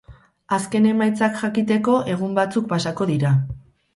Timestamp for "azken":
0.55-0.85